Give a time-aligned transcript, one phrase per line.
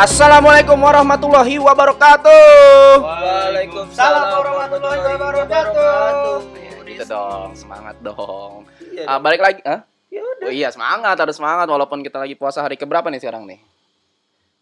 [0.00, 3.04] Assalamualaikum warahmatullahi wabarakatuh.
[3.04, 6.32] Waalaikumsalam warahmatullahi wabarakatuh.
[6.56, 8.64] Ya, gitu dong, semangat dong.
[8.80, 9.84] Iya Ah, balik lagi, Hah?
[10.08, 13.60] Ya Oh iya semangat, harus semangat walaupun kita lagi puasa hari keberapa nih sekarang nih?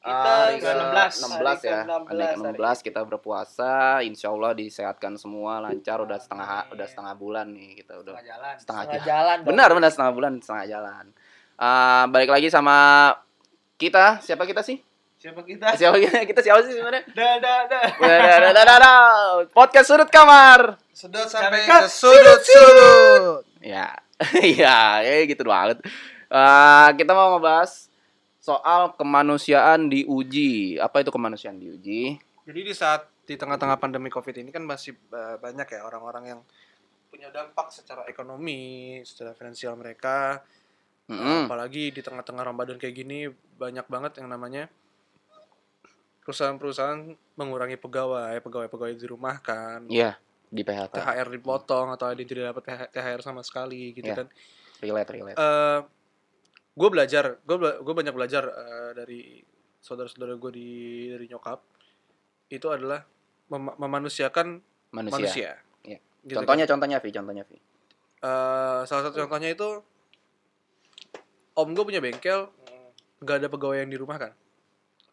[0.03, 1.13] Kita Hari ke-16.
[1.31, 1.31] 16
[1.63, 1.81] ya.
[1.87, 7.15] Hari Hari ke-16 ke-16 kita berpuasa, insya Allah disehatkan semua lancar udah setengah udah setengah
[7.15, 8.55] bulan nih kita udah jalan.
[8.59, 9.39] setengah Setengah jalan.
[9.39, 9.47] jalan.
[9.47, 11.05] Benar benar setengah bulan setengah jalan.
[11.55, 13.15] Ah, balik lagi sama
[13.79, 14.88] kita, siapa kita sih?
[15.19, 15.75] Siapa kita?
[15.75, 16.23] Siapa kita?
[16.31, 17.03] Kita siapa sih sebenarnya?
[17.11, 19.03] Dah, dah, dah, dah, dah, dah.
[19.51, 20.79] Podcast sudut kamar.
[20.95, 23.43] Sedot sampai ke sudut-sudut.
[23.59, 23.99] Ya,
[24.39, 25.83] iya, kayak gitu banget.
[26.31, 27.91] Eh, kita mau ngebahas
[28.39, 30.79] soal kemanusiaan diuji.
[30.79, 32.15] Apa itu kemanusiaan diuji?
[32.47, 36.41] Jadi di saat di tengah-tengah pandemi Covid ini kan masih uh, banyak ya orang-orang yang
[37.11, 40.47] punya dampak secara ekonomi, secara finansial mereka.
[41.11, 41.51] Mm-mm.
[41.51, 43.27] Apalagi di tengah-tengah Ramadan kayak gini
[43.59, 44.71] banyak banget yang namanya
[46.29, 47.01] perusahaan-perusahaan
[47.35, 50.93] mengurangi pegawai, pegawai-pegawai dirumahkan, Iya, di PHK.
[50.93, 52.63] THR dipotong atau ada yang tidak dapat
[52.93, 54.21] THR sama sekali gitu Iya.
[54.21, 54.29] kan.
[54.79, 55.37] Relate, relate.
[55.37, 55.81] eh
[56.71, 59.21] gue belajar gue gue banyak belajar eh, dari
[59.79, 60.69] saudara-saudara gue di
[61.09, 61.59] dari nyokap
[62.47, 63.03] itu adalah
[63.49, 65.17] mem- memanusiakan Manusia.
[65.17, 65.51] manusia.
[65.83, 65.99] Iya.
[66.23, 66.73] Gitu Contohnya, kan.
[66.77, 67.57] contohnya, Vi, contohnya, Vi.
[68.19, 69.69] Eh, salah satu contohnya itu
[71.55, 72.47] om gue punya bengkel
[73.19, 74.33] nggak ada pegawai yang di rumah kan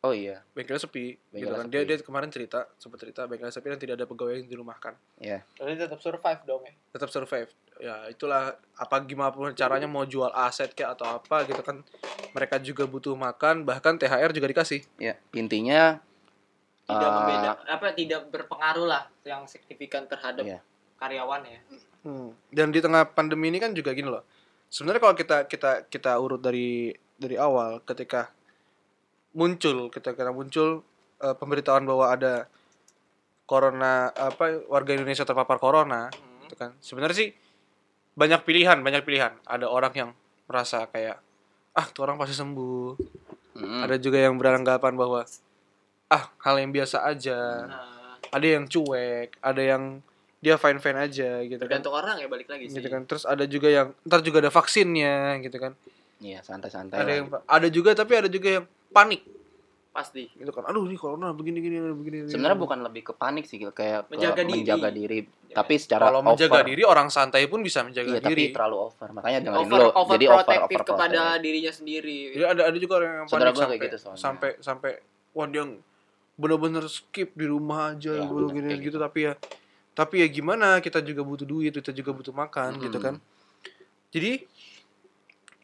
[0.05, 1.89] Oh iya, bengkelnya sepi gitu Bengkelnya kan dia sepi.
[1.89, 5.41] dia kemarin cerita sempat cerita bengkelnya sepi dan tidak ada pegawai yang dirumahkan iya.
[5.51, 6.73] Tapi tetap survive dong ya.
[6.91, 11.59] tetap survive ya itulah apa gimana pun caranya mau jual aset kayak atau apa gitu
[11.59, 11.81] kan
[12.31, 15.97] mereka juga butuh makan bahkan THR juga dikasih Iya, intinya
[16.85, 20.59] tidak eh, membeda apa tidak berpengaruh lah yang signifikan terhadap Iya.
[20.95, 21.59] karyawan ya
[22.01, 22.37] Hmm.
[22.47, 24.21] Dan di tengah pandemi ini kan juga gini loh.
[24.67, 28.29] Sebenarnya kalau kita kita kita urut dari dari awal ketika
[29.35, 30.81] muncul ketika kita muncul
[31.21, 32.47] eh, pemberitahuan bahwa ada
[33.45, 36.09] corona apa warga Indonesia terpapar corona
[36.47, 36.73] gitu kan.
[36.81, 37.29] Sebenarnya sih
[38.15, 39.35] banyak pilihan, banyak pilihan.
[39.45, 40.09] Ada orang yang
[40.49, 41.19] merasa kayak
[41.75, 42.95] ah, tuh orang pasti sembuh.
[43.59, 45.27] mm, Ada juga yang beranggapan bahwa
[46.09, 47.67] ah, hal yang biasa aja.
[47.69, 50.01] nah, Ada yang cuek, ada yang
[50.45, 53.25] dia fine fine aja gitu kan tergantung orang ya balik lagi sih gitu kan terus
[53.25, 55.73] ada juga yang ntar juga ada vaksinnya gitu kan
[56.21, 57.01] iya santai-santai.
[57.01, 57.15] ada lah.
[57.17, 58.65] yang ada juga tapi ada juga yang
[58.95, 59.21] panik
[59.91, 63.55] pasti gitu kan aduh ini corona begini gini begini Sebenarnya bukan lebih ke panik sih,
[63.59, 64.59] kayak ke Menjaga diri.
[64.59, 65.19] menjaga diri.
[65.55, 66.67] Tapi secara kalau menjaga over.
[66.67, 69.07] diri orang santai pun bisa menjaga Iya, tapi diri terlalu over.
[69.15, 69.87] Makanya dengerin over dulu.
[69.95, 73.55] over Jadi over over kepada dirinya sendiri jadi ada ada juga orang yang panik sampai
[73.71, 74.19] kayak gitu soalnya.
[74.19, 74.91] sampai sampai
[75.31, 75.63] wah dia
[76.35, 79.33] bener-bener skip di rumah aja gitu bener, gini kayak gitu tapi ya
[79.95, 82.99] tapi ya gimana kita juga butuh duit kita juga butuh makan gitu Mm-mm.
[82.99, 83.15] kan
[84.11, 84.43] jadi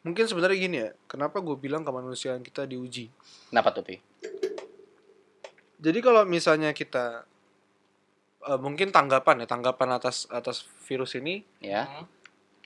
[0.02, 3.06] mungkin sebenarnya gini ya kenapa gue bilang kemanusiaan kita diuji
[3.48, 3.96] Kenapa tuh, Pi?
[5.78, 7.26] Jadi kalau misalnya kita
[8.42, 11.86] eh, mungkin tanggapan ya tanggapan atas atas virus ini Ya.
[11.86, 12.06] Hmm.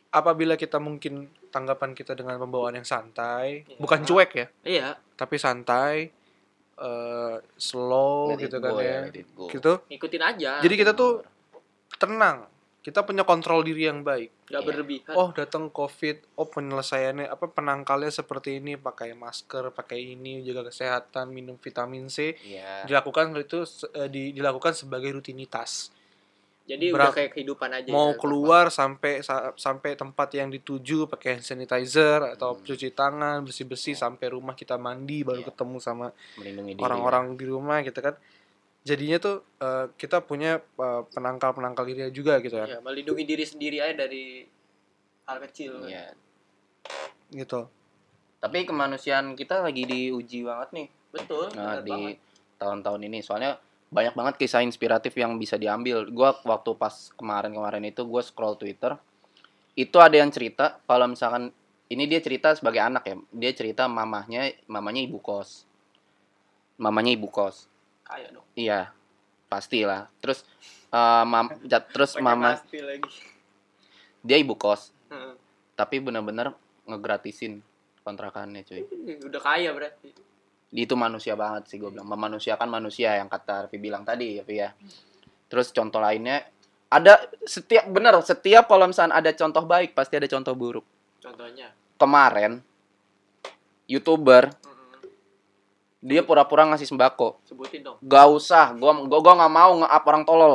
[0.08, 3.76] apabila kita mungkin tanggapan kita dengan pembawaan yang santai Iya.
[3.76, 6.08] bukan cuek ya iya tapi santai
[6.76, 9.44] eh, slow Let it gitu go kan ya let it go.
[9.46, 11.20] gitu ngikutin aja jadi kita tuh
[11.94, 12.48] tenang
[12.86, 14.46] kita punya kontrol diri yang baik.
[14.46, 14.68] Nggak Iya.
[14.70, 15.12] berlebihan.
[15.12, 21.28] Oh datang covid oh penyelesaiannya apa penangkalnya seperti ini pakai masker pakai ini jaga kesehatan
[21.28, 22.38] minum vitamin C.
[22.38, 22.86] Iya.
[22.86, 25.90] dilakukan itu eh, di- dilakukan sebagai rutinitas.
[26.64, 31.06] Jadi berat- udah kayak kehidupan aja mau ya, keluar sampai sa- sampai tempat yang dituju
[31.06, 32.62] pakai hand sanitizer atau Hmm.
[32.64, 35.48] cuci tangan bersih bersih sampai rumah kita mandi baru Iya.
[35.48, 36.06] ketemu sama
[36.80, 38.14] orang-orang di rumah gitu kan
[38.86, 40.62] jadinya tuh eh, kita punya
[41.10, 44.46] penangkal penangkal diri juga gitu ya, kan melindungi diri sendiri aja dari
[45.26, 46.14] hal kecil Iya.
[47.34, 47.66] gitu
[48.38, 50.88] Tapi kemanusiaan kita lagi diuji banget nih.
[51.10, 52.14] betul Nah, di
[52.62, 53.58] tahun-tahun ini soalnya
[53.90, 56.06] banyak banget kisah inspiratif yang bisa diambil.
[56.06, 58.94] Gua waktu pas kemarin-kemarin itu gue scroll Twitter,
[59.74, 61.50] itu ada yang cerita kalau misalkan
[61.86, 65.64] ini dia cerita sebagai anak ya, dia cerita mamahnya, mamanya ibu kos,
[66.78, 67.66] mamanya ibu kos.
[68.06, 68.46] Kaya dong.
[68.54, 68.94] Iya,
[69.50, 70.06] pastilah.
[70.22, 70.46] Terus
[70.94, 71.50] eh, mam,
[71.92, 73.10] terus mama pasti lagi.
[74.22, 75.34] Dia ibu kos, Heeh.
[75.74, 76.54] tapi bener-bener
[76.86, 77.62] ngegratisin
[78.06, 78.86] kontrakannya cuy.
[79.26, 80.14] udah kaya berarti.
[80.70, 82.06] Itu manusia banget sih gue bilang.
[82.06, 84.70] Memanusiakan manusia yang kata Raffi bilang tadi ya ya.
[85.46, 86.42] Terus contoh lainnya
[86.86, 90.86] ada setiap bener setiap kalau misalnya ada contoh baik pasti ada contoh buruk.
[91.18, 91.70] Contohnya?
[91.98, 92.62] Kemarin
[93.86, 94.75] youtuber Mm-mm.
[96.06, 100.22] Dia pura-pura ngasih sembako sebutin dong gak usah gua gua, gua nggak mau nge-up orang
[100.22, 100.54] tolol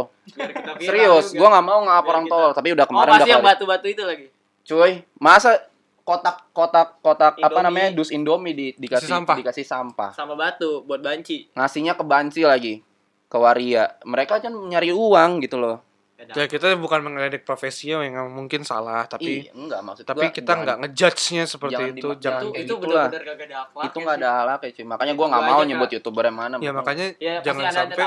[0.80, 3.44] serius gua nggak mau nge-up orang kita- tolol tapi udah oh kemarin pasti udah yang
[3.44, 4.25] batu-batu itu lagi
[4.63, 5.59] cuy masa
[6.01, 9.36] kotak kotak kotak apa namanya dus Indomie di dikasih Kasih sampah.
[9.38, 10.09] dikasih sampah.
[10.12, 11.48] Sama batu buat banci.
[11.54, 12.81] Ngasihnya ke banci lagi.
[13.30, 13.95] Ke waria.
[14.04, 15.80] Mereka kan nyari uang gitu loh.
[16.21, 20.51] Ya kita bukan mengeledek profesinya yang mungkin salah, tapi Ih, enggak maksud tapi gua kita
[20.53, 22.09] nggak ngejudge-nya seperti jangan itu.
[22.21, 23.07] Jangan itu itu gitulah.
[23.09, 23.85] benar-benar gak ada akhlak.
[23.89, 24.85] itu nggak ada halaknya cuy.
[24.85, 26.56] Makanya gua Itu nggak mau nyebut youtuber yang mana.
[26.62, 28.06] ya makanya Ya jangan ada sampai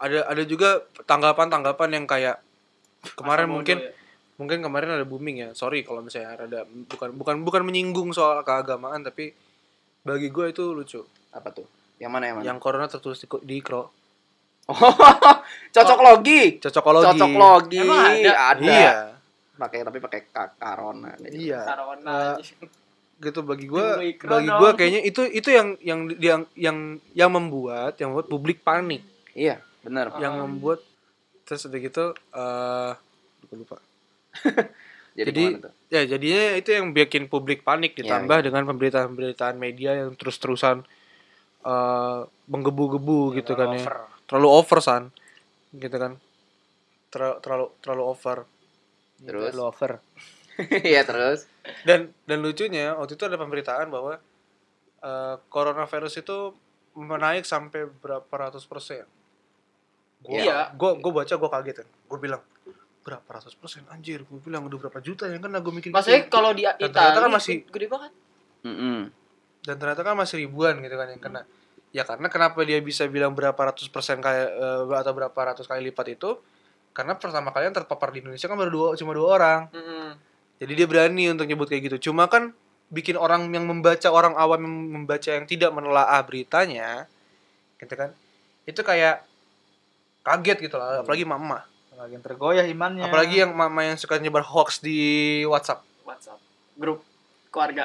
[0.00, 0.68] ada ada juga
[1.04, 2.36] tanggapan-tanggapan yang kayak
[3.16, 3.96] kemarin Masa mungkin bodoh ya.
[4.36, 9.04] mungkin kemarin ada booming ya sorry kalau misalnya ada bukan bukan bukan menyinggung soal keagamaan
[9.04, 9.36] tapi
[10.00, 11.00] bagi gue itu lucu
[11.30, 11.68] apa tuh?
[12.00, 12.44] Yang mana yang mana?
[12.48, 13.92] yang corona tertulis di, di ikro
[15.74, 16.42] cocok logi.
[16.58, 17.78] cocokologi Cocok logi.
[17.80, 18.32] Emang ada?
[18.50, 18.64] Ada.
[18.66, 18.92] iya
[19.54, 21.12] Pakai tapi pakai ka- karona.
[21.26, 22.54] iya Corona Eh, aja.
[23.20, 23.86] gitu bagi gue
[24.22, 26.76] bagi gue kayaknya itu itu yang yang yang yang
[27.12, 30.16] yang membuat yang membuat publik panik Iya, benar.
[30.16, 30.48] yang Oh.
[30.48, 30.80] membuat
[31.44, 32.92] terus udah gitu eh
[33.42, 33.76] lupa lupa
[35.10, 35.44] Jadi, Jadi,
[35.90, 40.86] ya jadinya itu yang bikin publik panik Iya, ditambah dengan pemberitaan-pemberitaan media yang terus-terusan
[41.60, 43.84] eh menggebu-gebu gitu kan ya
[44.30, 45.10] terlalu over san
[45.72, 46.14] gitu kan
[47.08, 48.38] terlalu terlalu terlalu over
[49.18, 49.50] Terus?
[49.50, 49.92] terlalu over
[50.86, 51.48] Iya, terus.
[51.82, 54.20] dan dan lucunya waktu itu ada pemberitaan bahwa
[55.00, 56.54] eh, coronavirus itu
[56.92, 59.02] menaik sampai berapa ratus persen
[60.20, 60.58] gua, Iya.
[60.74, 62.42] gua gua baca gua kaget kan gua bilang
[63.00, 66.30] berapa ratus persen anjir gua bilang udah berapa juta yang kan gua mikir Maksudnya gitu.
[66.30, 68.12] kalau di Italia ternyata kan masih- gede banget.
[68.60, 68.98] Mm-mm.
[69.60, 71.42] dan ternyata kan masih ribuan gitu kan yang kena
[71.90, 75.90] ya karena kenapa dia bisa bilang berapa ratus persen kayak eh, atau berapa ratus kali
[75.90, 76.38] lipat itu?
[76.90, 79.60] Karena pertama kali yang terpapar di Indonesia kan baru dua cuma dua orang.
[79.70, 80.08] Mm-mm.
[80.60, 82.10] jadi dia berani untuk nyebut kayak gitu.
[82.10, 82.52] Cuma kan
[82.90, 87.06] bikin orang yang membaca orang awam yang membaca yang tidak menelaah beritanya
[87.78, 88.10] gitu kan?
[88.68, 89.24] Itu kayak
[90.26, 91.00] kaget gitu lah.
[91.02, 91.64] Apalagi mama
[91.96, 93.04] Lagi yang tergoyah imannya.
[93.04, 95.84] apalagi yang mama yang suka nyebar hoax di WhatsApp.
[96.04, 96.40] WhatsApp.
[96.76, 97.04] Grup
[97.50, 97.84] keluarga.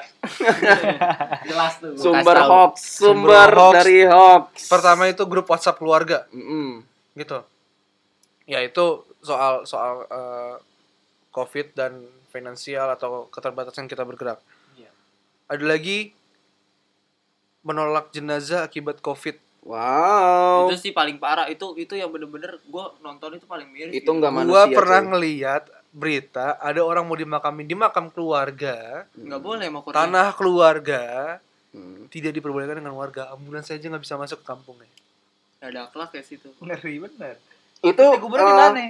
[1.50, 1.98] Jelas tuh.
[1.98, 3.74] Sumber hoax, sumber, Sumber hoax.
[3.76, 4.50] dari hoax.
[4.66, 6.86] pertama itu grup WhatsApp keluarga Mm-mm.
[7.16, 7.42] gitu
[8.46, 8.86] ya itu
[9.20, 10.56] soal soal eh,
[11.30, 11.98] covid dan
[12.30, 14.38] finansial atau keterbatasan kita bergerak
[14.76, 14.92] Iya.
[15.48, 16.14] ada lagi
[17.62, 20.70] menolak jenazah akibat covid Wow.
[20.70, 21.50] Itu sih paling parah.
[21.50, 23.98] Itu itu yang bener-bener gua nonton itu paling miris.
[23.98, 24.78] Itu nggak gua manusia.
[24.78, 25.10] pernah cuy.
[25.96, 31.04] Berita ada orang mau dimakamin di makam keluarga nggak boleh mau tanah keluarga
[31.76, 32.08] Hmm.
[32.08, 34.88] tidak diperbolehkan dengan warga ambulans saja nggak bisa masuk ke kampungnya
[35.60, 36.48] Nggak ada akhlak ya situ.
[36.64, 37.36] Ngeri bener.
[37.84, 38.82] Itu Gubernur eh, gimana?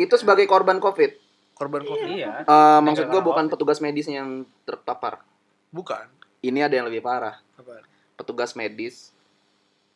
[0.00, 1.20] itu sebagai korban Covid.
[1.52, 2.48] korban covid Iya.
[2.48, 5.20] Eh, maksud gua Negara bukan petugas medisnya yang terpapar.
[5.68, 6.08] bukan
[6.40, 7.44] Ini ada yang lebih parah.
[7.60, 7.84] Apa?
[8.16, 9.12] Petugas medis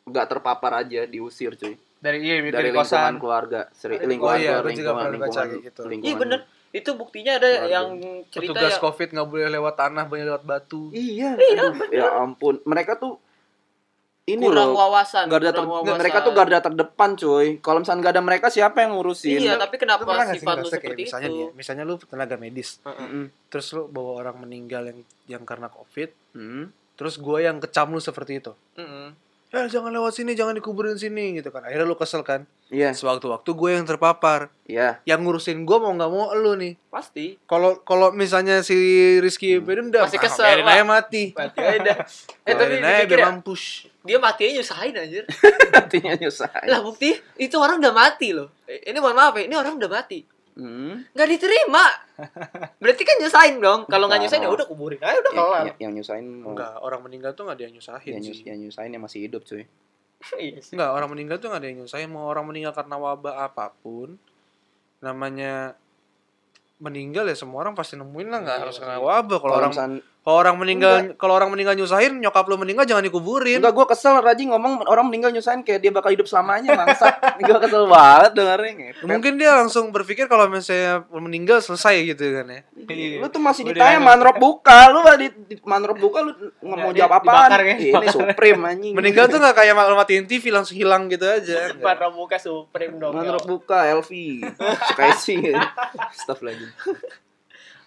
[0.05, 3.15] nggak terpapar aja diusir cuy Dari iya dari dari lingkungan kosan.
[3.17, 5.81] keluarga seri, Oh lingkungan iya, keluar- gua juga lingkungan pernah baca lingkungan, gitu.
[5.85, 6.07] lingkungan.
[6.07, 6.41] Iya bener.
[6.69, 7.73] Itu buktinya ada Keluarga.
[7.73, 7.87] yang
[8.29, 8.81] cerita petugas ya.
[8.81, 13.17] covid nggak boleh lewat tanah boleh lewat batu iya aduh, ya ampun mereka tuh
[14.27, 15.25] ini kurang loh wawasan.
[15.27, 15.97] garda ter- kurang wawasan.
[15.97, 19.75] mereka tuh garda terdepan cuy kalau misalnya nggak ada mereka siapa yang ngurusin Iya, tapi
[19.75, 21.41] Lu kenapa sih sifat lu ngerasa kayak seperti misalnya nih itu?
[21.41, 23.25] ya, misalnya lu tenaga medis Mm-mm.
[23.49, 26.69] terus lu bawa orang meninggal yang yang karena covid Hmm.
[26.95, 29.17] terus gue yang kecam lu seperti itu Mm-mm.
[29.49, 33.49] Ya jangan lewat sini jangan dikuburin sini gitu kan akhirnya lu kesel kan iya sewaktu-waktu
[33.49, 37.41] gue yang terpapar iya yang ngurusin gue mau nggak mau lu nih Pasti.
[37.45, 38.77] kalau kalau misalnya si
[39.19, 40.75] Rizky Bedendam Masih ah, kesel, biarin Pak.
[40.75, 41.95] aja mati Mati aja.
[42.45, 45.25] eh tapi biarin aja biar mampus dia mati aja nyusahin anjir.
[45.81, 48.49] artinya nyusahin lah bukti itu orang udah mati loh.
[48.65, 50.25] Eh, Ini mohon maaf ya, ini orang udah mati.
[50.59, 51.15] Hmm.
[51.15, 51.85] Nggak diterima.
[52.83, 53.81] Berarti kan nyusahin dong.
[53.87, 55.65] Kalau nggak nyusahin ya udah kuburin aja udah kelar.
[55.71, 58.45] yang, yang nyusahin mau enggak orang meninggal tuh nggak ada yang nyusahin yang, nyus, sih
[58.45, 59.65] yang nyusahin yang masih hidup cuy
[60.43, 60.75] Iya sih.
[60.75, 62.11] Enggak, orang meninggal tuh nggak ada yang nyusahin.
[62.11, 64.19] Mau orang meninggal karena wabah apa pun,
[64.99, 65.79] namanya
[66.79, 69.39] meninggal ya semua orang pasti nemuin lah nggak Iya, harus kena wabah.
[69.39, 69.99] Kalau kalau orang misalnya
[70.29, 73.65] kalau orang meninggal kalau orang meninggal nyusahin, nyokap lu meninggal jangan dikuburin.
[73.65, 77.57] enggak gue kesel Raji ngomong orang meninggal nyusahin kayak dia bakal hidup selamanya bangsa gue
[77.57, 79.09] kesel banget dengernya ngepet.
[79.09, 82.61] Mungkin dia langsung berpikir kalau misalnya meninggal selesai gitu kan ya.
[82.77, 83.25] Iya.
[83.25, 86.93] lu tuh masih Udah ditanya manrop buka lu di, di manrop buka lu nggak mau
[86.93, 87.77] Ya, jawab di- apaan dibakar kan?
[87.81, 91.73] Ih, ini supreme anjing Meninggal tuh nggak kayak matiin TV langsung hilang gitu aja.
[91.81, 93.17] Pada muka supreme dong.
[93.17, 94.13] manrop buka LV
[94.93, 95.09] Sky
[96.13, 96.69] stuff lagi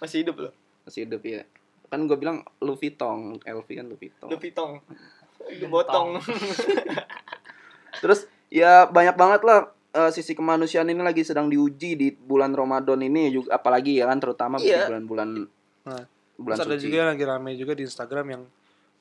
[0.01, 0.53] Masih hidup loh.
[0.81, 1.45] masih hidup ya
[1.91, 4.71] kan gue bilang Louis Vuitton LV kan Louis Vuitton Lu pitong.
[5.59, 6.21] Lu botong.
[7.99, 9.59] terus ya banyak banget lah
[9.91, 14.17] eh, sisi kemanusiaan ini lagi sedang diuji di bulan Ramadan ini juga apalagi ya kan
[14.17, 14.87] terutama di Iya.
[14.87, 15.29] bulan-bulan
[15.81, 16.03] Nah,
[16.37, 18.43] bulan Terus ada suci juga yang lagi rame juga di Instagram yang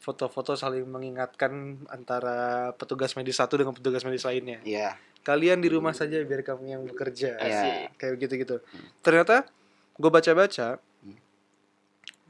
[0.00, 1.52] foto-foto saling mengingatkan
[1.86, 4.64] antara petugas medis satu dengan petugas medis lainnya.
[4.64, 4.96] Iya.
[5.20, 7.36] Kalian di rumah saja biar kamu yang bekerja.
[7.36, 7.92] Iya.
[7.94, 8.56] Kayak gitu-gitu.
[8.98, 9.44] Ternyata
[9.94, 10.80] gue baca-baca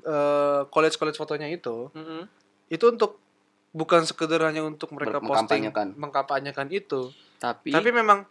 [0.03, 2.23] eh, college-college fotonya itu Mm-mm.
[2.69, 3.19] itu untuk
[3.71, 6.67] bukan sekedar hanya untuk mereka Ber- posting mengkampanyekan.
[6.69, 8.27] itu Tapi, tapi memang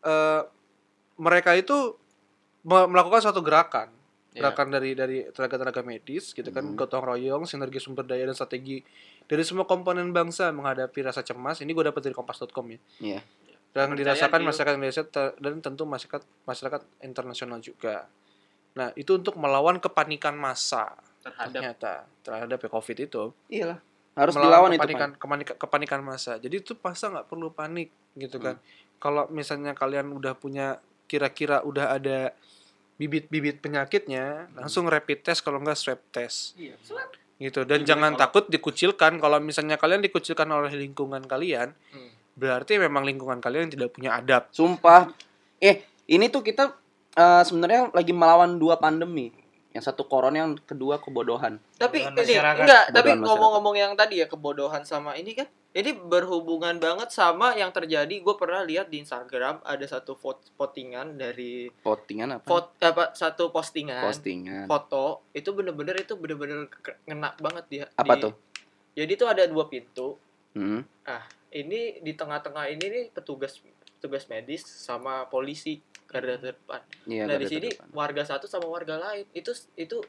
[0.00, 0.42] eh,
[1.16, 1.98] mereka itu
[2.62, 3.90] me- melakukan suatu gerakan
[4.28, 4.44] Iya.
[4.44, 6.76] gerakan dari dari tenaga-tenaga medis gitu kan Hmm.
[6.76, 8.84] gotong royong sinergi sumber daya dan strategi
[9.24, 13.20] dari semua komponen bangsa menghadapi rasa cemas ini gue dapat dari kompas.com ya Iya.
[13.74, 15.02] yang Kepercayaan dirasakan masyarakat Indonesia
[15.34, 18.06] dan tentu masyarakat masyarakat internasional juga
[18.72, 23.78] nah itu untuk melawan kepanikan massa terhadap ternyata terhadap covid itu iyalah
[24.14, 24.78] harus melawan dilawan itu.
[24.82, 25.20] kepanikan, Pan.
[25.22, 26.32] kepanikan kepanikan massa.
[26.36, 27.86] Jadi itu pasar nggak perlu panik
[28.18, 28.58] gitu kan.
[28.58, 28.66] Hmm.
[28.98, 32.34] Kalau misalnya kalian udah punya kira-kira udah ada
[32.98, 34.58] bibit-bibit penyakitnya, Hmm.
[34.58, 36.74] langsung rapid test kalau nggak swab test iya
[37.38, 37.62] gitu.
[37.62, 42.10] Dan Jadi jangan kalau- takut dikucilkan kalau misalnya kalian dikucilkan oleh lingkungan kalian, Hmm.
[42.34, 44.50] berarti memang lingkungan kalian yang tidak punya adab.
[44.50, 45.14] Sumpah.
[45.62, 46.74] Eh, ini tuh kita
[47.18, 49.34] eh, sebenarnya lagi melawan dua pandemi.
[49.68, 51.60] Yang satu corona, yang kedua kebodohan.
[51.76, 57.12] tapi ini enggak tapi ngomong-ngomong yang tadi ya kebodohan sama ini kan ini berhubungan banget
[57.12, 60.18] sama yang terjadi gue pernah lihat di Instagram ada satu
[60.56, 62.46] postingan dari Postingan apa?
[62.48, 64.64] fot apa satu postingan Postingan.
[64.66, 68.32] foto itu bener-bener itu bener-bener ke- ngena banget dia Apa Di- tuh?
[68.96, 70.18] jadi tuh ada dua pintu
[70.50, 70.82] Hmm.
[71.50, 73.62] ini di tengah-tengah ini nih petugas
[73.94, 77.88] petugas medis sama polisi garda terdepan Iya, nah garda di sini terdepan.
[77.92, 80.00] warga satu sama warga lain itu itu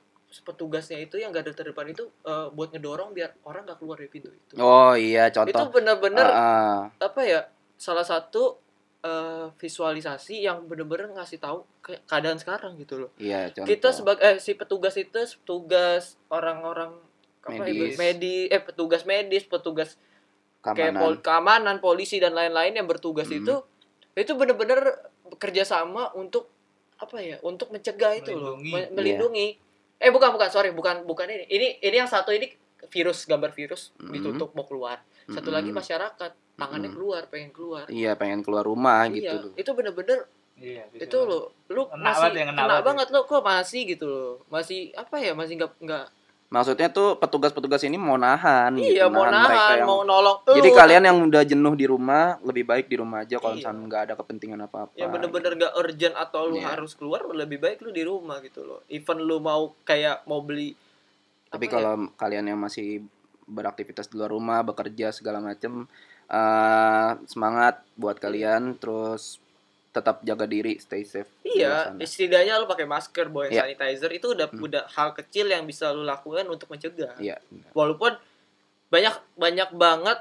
[0.42, 4.30] petugasnya itu yang garda terdepan itu eh, buat ngedorong biar orang nggak keluar dari pintu
[4.30, 5.68] itu Oh iya, itu contoh.
[5.70, 6.80] bener-bener Ah, ah.
[6.98, 7.40] apa ya
[7.76, 8.56] salah satu
[9.00, 13.66] eh, visualisasi yang bener-bener ngasih tahu ke keadaan sekarang gitu loh Iya, contoh.
[13.66, 16.96] kita sebagai eh, si petugas itu petugas orang-orang
[17.42, 17.96] apa Medis.
[17.96, 18.48] medis.
[18.48, 19.96] eh petugas medis petugas
[20.62, 21.00] kayak keamanan.
[21.00, 23.40] pol keamanan polisi dan lain-lain yang bertugas Hmm.
[23.40, 23.56] itu
[24.14, 24.84] itu bener-bener
[25.30, 26.50] bekerja sama untuk
[26.96, 28.72] apa ya untuk mencegah itu loh Melindungi.
[28.72, 29.48] me- melindungi
[29.98, 32.52] eh bukan bukan sorry bukan bukan ini ini ini yang satu ini
[32.88, 34.12] virus gambar virus Hmm.
[34.12, 35.54] ditutup mau keluar satu Mm-mm.
[35.54, 36.96] lagi masyarakat tangannya Mm-mm.
[36.96, 39.54] keluar pengen keluar Iya, pengen keluar rumah iya gitu loh.
[39.56, 40.20] itu bener-bener
[40.56, 42.84] Iya, itu lo lu masih banget ya, banget ya.
[42.84, 46.06] banget lo kok masih gitu loh masih apa ya masih nggak nggak
[46.50, 50.66] Maksudnya tuh petugas-petugas ini mau nahan iya gitu, mau mereka nahan yang- mau nolong Jadi
[50.66, 50.76] lu.
[50.76, 53.60] kalian yang udah jenuh di rumah, lebih baik di rumah aja kalau Iya.
[53.62, 54.94] misalnya nggak ada kepentingan apa-apa.
[54.96, 56.74] yang bener-bener gak urgent atau lu Iya.
[56.74, 60.74] harus keluar lebih baik lu di rumah gitu loh even lu mau kayak mau beli
[61.48, 61.72] Tapi apa ya?
[61.72, 63.06] kalau kalian yang masih
[63.46, 65.86] beraktivitas di luar rumah, bekerja segala macem,
[66.28, 68.74] eh semangat buat kalian.
[68.76, 69.38] Terus
[69.90, 71.26] tetap jaga diri, stay safe.
[71.42, 73.66] iya setidaknya lu pakai masker bawa Iya.
[73.66, 74.62] sanitizer itu udah Hmm.
[74.62, 77.42] udah hal kecil yang bisa lu lakukan untuk mencegah Iya.
[77.72, 78.14] walaupun
[78.88, 80.20] banyak banyak banget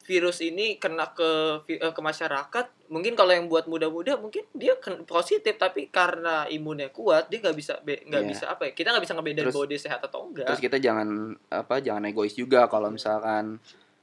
[0.00, 1.30] virus ini kena ke
[1.68, 4.74] eh, ke masyarakat mungkin kalau yang buat muda-muda mungkin dia
[5.04, 8.26] positif tapi karena imunnya kuat dia nggak bisa nggak Iya.
[8.26, 10.76] bisa apa ya kita nggak bisa ngebedain Terus- bahwa dia sehat atau enggak Terus kita
[10.76, 11.08] jangan
[11.46, 13.60] apa, jangan egois juga kalau misalkan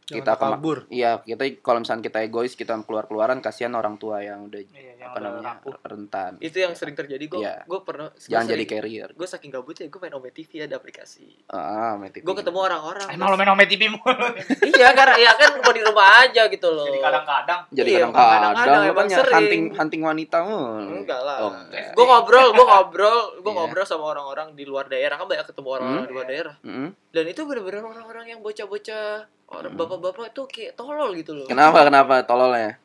[0.07, 0.77] Jangan kita kabur.
[0.87, 5.03] Iya, kita kalau misalkan kita egois, kita keluar-keluaran kasihan orang tua yang udah Iya, yang
[5.05, 5.75] apa udah namanya rapuh.
[5.83, 6.31] rentan.
[6.39, 7.55] itu yang sering terjadi gue Iya.
[7.61, 9.09] gue pernah Jangan jadi carrier.
[9.11, 12.23] gue saking gabutnya gue main Ome TV ada aplikasi Ah, Matic.
[12.23, 14.27] gue ketemu orang-orang Emang lo main Ome TV mulu.
[14.71, 17.59] iya karena ya kan gue di rumah aja gitu loh Jadi kadang-kadang.
[17.69, 19.35] Jadi Iya, kadang-kadang kadang-kadang lu emang kan ya sering.
[19.35, 20.91] hunting hunting wanita mulu.
[20.97, 21.91] enggak lah Oh, enggak.
[21.91, 23.57] gue ngobrol gue ngobrol gue Iya.
[23.57, 26.07] ngobrol sama orang-orang di luar daerah kan banyak ketemu orang-orang Hmm.
[26.07, 26.89] di luar daerah Mm-mm.
[27.09, 29.79] dan itu bener-bener orang-orang yang bocah-bocah orang Hmm.
[29.79, 32.75] bapak-bapak tuh kayak tolol gitu loh Kenapa kenapa tololnya?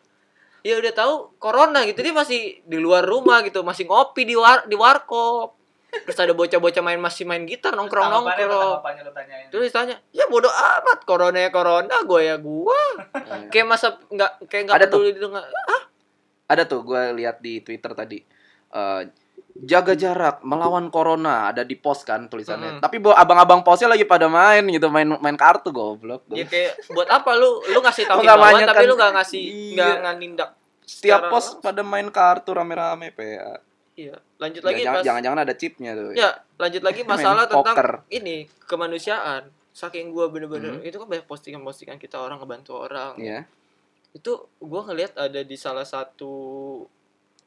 [0.63, 4.63] ya udah tahu corona gitu dia masih di luar rumah gitu masih ngopi di war
[4.63, 5.59] di warkop
[5.93, 8.79] terus ada bocah-bocah main masih main gitar nongkrong nongkrong
[9.51, 14.47] terus ditanya ya bodoh amat corona ya corona gue ya gue Eh, kayak masa nggak
[14.47, 15.03] kayak nggak Ada tuh.
[15.03, 15.43] peduli dengan
[16.47, 18.19] Ada tuh gue lihat di Twitter tadi.
[18.71, 19.01] Eh,
[19.63, 22.77] jaga jarak melawan corona ada di post kan tulisannya.
[22.77, 22.81] Mm.
[22.81, 26.27] Tapi bo- abang-abang postnya lagi pada main gitu, main main kartu goblok.
[26.29, 28.91] ya kayak buat apa lu lu ngasih tahu himbauan tapi kan?
[28.91, 29.73] lu nggak ngasih Iya.
[29.73, 30.51] nggak nggak nindak
[30.83, 31.63] Setiap langsung.
[31.63, 33.63] pada main kartu rame-rame PA.
[33.93, 36.11] iya lanjut lagi Jangan-jangan ada chipnya tuh.
[36.13, 37.91] ya lanjut lagi masalah tentang poker.
[38.11, 40.85] ini kemanusiaan saking gua bener-bener Hmm.
[40.85, 43.47] itu kan banyak postingan-postingan kita orang ngebantu orang Iya.
[44.13, 46.35] itu gua ngelihat ada di salah satu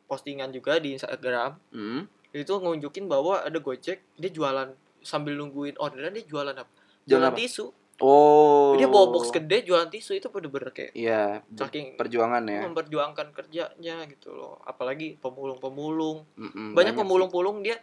[0.06, 2.02] postingan juga di Instagram Mm.
[2.32, 4.70] itu ngunjukin bahwa ada Gojek dia jualan
[5.00, 6.70] sambil nungguin orderan dia jualan apa
[7.04, 7.38] Jualan jualan apa?
[7.38, 7.66] tisu
[7.98, 8.76] Oh.
[8.76, 12.60] dia bawa box gede jualan tisu itu bener-bener kayak Iya, saking perjuangan ya.
[12.62, 16.28] memperjuangkan kerjanya gitu loh apalagi pemulung-pemulung
[16.76, 17.00] banyak sih.
[17.00, 17.80] pemulung-pemulung dia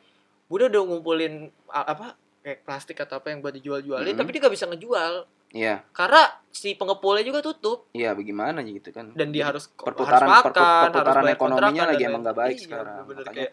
[0.46, 4.18] udah udah ngumpulin apa kayak plastik atau apa yang buat dijual-jualin Mm.
[4.18, 5.84] tapi dia gak bisa ngejual Iya.
[5.92, 7.92] Karena si pengepulnya juga tutup.
[7.92, 9.12] Iya, bagaimana gitu kan.
[9.12, 12.64] Dan dia harus perputaran harus makan, perputaran, perputaran harus ekonominya lagi emang nggak baik iya,
[12.64, 12.96] sekarang.
[13.04, 13.52] -bener Makanya, kayak...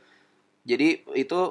[0.64, 1.42] Jadi itu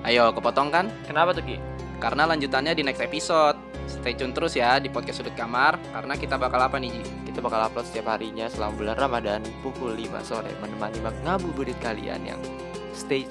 [0.00, 0.88] Ayo, kepotong kan?
[1.04, 1.60] Kenapa tuh, Ki?
[2.00, 3.54] Karena lanjutannya di next episode.
[3.84, 7.02] Stay tune terus ya di podcast sudut kamar karena kita bakal apa nih, Ji?
[7.30, 12.40] Kita bakal upload setiap harinya selama bulan Ramadan pukul 5 sore menemani ngabuburit kalian yang
[12.94, 13.26] stay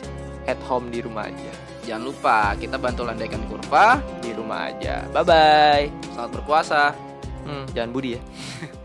[0.48, 1.52] at home di rumah aja.
[1.86, 3.98] Jangan lupa kita bantu landaikan kurva.
[4.22, 5.06] Di rumah aja.
[5.10, 5.86] Bye bye.
[6.14, 6.94] Selamat berpuasa.
[7.48, 8.22] Hmm, jangan budi ya.